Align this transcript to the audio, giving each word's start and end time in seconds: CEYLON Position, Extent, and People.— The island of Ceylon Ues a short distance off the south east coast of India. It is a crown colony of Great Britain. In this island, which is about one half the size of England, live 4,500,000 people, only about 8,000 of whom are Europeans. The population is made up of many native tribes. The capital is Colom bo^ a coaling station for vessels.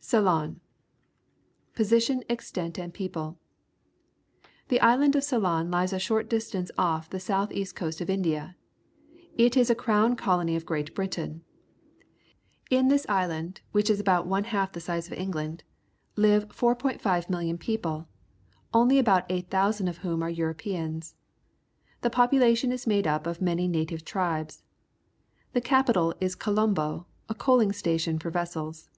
CEYLON 0.00 0.58
Position, 1.74 2.24
Extent, 2.30 2.78
and 2.78 2.94
People.— 2.94 3.36
The 4.70 4.80
island 4.80 5.14
of 5.16 5.22
Ceylon 5.22 5.70
Ues 5.70 5.92
a 5.92 5.98
short 5.98 6.30
distance 6.30 6.70
off 6.78 7.10
the 7.10 7.20
south 7.20 7.52
east 7.52 7.76
coast 7.76 8.00
of 8.00 8.08
India. 8.08 8.56
It 9.36 9.54
is 9.54 9.68
a 9.68 9.74
crown 9.74 10.16
colony 10.16 10.56
of 10.56 10.64
Great 10.64 10.94
Britain. 10.94 11.42
In 12.70 12.88
this 12.88 13.04
island, 13.06 13.60
which 13.72 13.90
is 13.90 14.00
about 14.00 14.26
one 14.26 14.44
half 14.44 14.72
the 14.72 14.80
size 14.80 15.08
of 15.08 15.12
England, 15.12 15.62
live 16.16 16.48
4,500,000 16.48 17.60
people, 17.60 18.08
only 18.72 18.98
about 18.98 19.26
8,000 19.30 19.88
of 19.88 19.98
whom 19.98 20.22
are 20.22 20.30
Europeans. 20.30 21.16
The 22.00 22.08
population 22.08 22.72
is 22.72 22.86
made 22.86 23.06
up 23.06 23.26
of 23.26 23.42
many 23.42 23.68
native 23.68 24.06
tribes. 24.06 24.62
The 25.52 25.60
capital 25.60 26.14
is 26.18 26.34
Colom 26.34 26.72
bo^ 26.74 27.04
a 27.28 27.34
coaling 27.34 27.72
station 27.72 28.18
for 28.18 28.30
vessels. 28.30 28.88